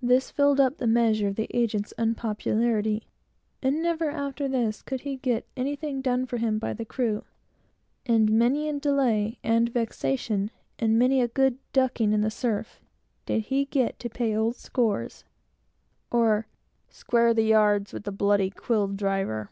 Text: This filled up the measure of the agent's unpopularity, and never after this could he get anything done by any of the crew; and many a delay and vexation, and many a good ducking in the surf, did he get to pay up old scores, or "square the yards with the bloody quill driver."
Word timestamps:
This 0.00 0.30
filled 0.30 0.60
up 0.60 0.76
the 0.78 0.86
measure 0.86 1.26
of 1.26 1.34
the 1.34 1.48
agent's 1.52 1.92
unpopularity, 1.98 3.08
and 3.60 3.82
never 3.82 4.10
after 4.12 4.46
this 4.46 4.80
could 4.80 5.00
he 5.00 5.16
get 5.16 5.44
anything 5.56 6.00
done 6.00 6.24
by 6.24 6.36
any 6.36 6.46
of 6.70 6.76
the 6.76 6.84
crew; 6.84 7.24
and 8.06 8.30
many 8.30 8.68
a 8.68 8.78
delay 8.78 9.40
and 9.42 9.68
vexation, 9.68 10.52
and 10.78 10.96
many 10.96 11.20
a 11.20 11.26
good 11.26 11.58
ducking 11.72 12.12
in 12.12 12.20
the 12.20 12.30
surf, 12.30 12.80
did 13.24 13.46
he 13.46 13.64
get 13.64 13.98
to 13.98 14.08
pay 14.08 14.32
up 14.34 14.40
old 14.40 14.54
scores, 14.56 15.24
or 16.12 16.46
"square 16.88 17.34
the 17.34 17.42
yards 17.42 17.92
with 17.92 18.04
the 18.04 18.12
bloody 18.12 18.50
quill 18.50 18.86
driver." 18.86 19.50